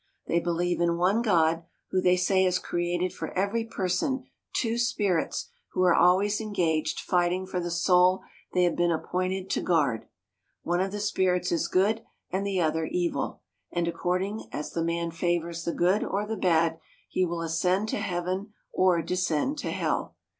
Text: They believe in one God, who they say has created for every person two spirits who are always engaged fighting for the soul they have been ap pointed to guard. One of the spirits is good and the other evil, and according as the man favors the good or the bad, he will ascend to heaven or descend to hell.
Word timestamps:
They 0.25 0.39
believe 0.39 0.81
in 0.81 0.97
one 0.97 1.21
God, 1.21 1.63
who 1.91 2.01
they 2.01 2.17
say 2.17 2.41
has 2.45 2.57
created 2.57 3.13
for 3.13 3.31
every 3.37 3.63
person 3.65 4.23
two 4.51 4.79
spirits 4.79 5.51
who 5.73 5.83
are 5.83 5.93
always 5.93 6.41
engaged 6.41 6.99
fighting 6.99 7.45
for 7.45 7.59
the 7.59 7.69
soul 7.69 8.23
they 8.51 8.63
have 8.63 8.75
been 8.75 8.89
ap 8.89 9.05
pointed 9.11 9.47
to 9.51 9.61
guard. 9.61 10.07
One 10.63 10.81
of 10.81 10.91
the 10.91 10.99
spirits 10.99 11.51
is 11.51 11.67
good 11.67 12.01
and 12.31 12.47
the 12.47 12.59
other 12.59 12.85
evil, 12.85 13.41
and 13.71 13.87
according 13.87 14.47
as 14.51 14.71
the 14.71 14.83
man 14.83 15.11
favors 15.11 15.65
the 15.65 15.71
good 15.75 16.03
or 16.03 16.25
the 16.25 16.35
bad, 16.35 16.79
he 17.07 17.23
will 17.23 17.43
ascend 17.43 17.87
to 17.89 17.97
heaven 17.97 18.53
or 18.73 19.03
descend 19.03 19.59
to 19.59 19.69
hell. 19.69 20.15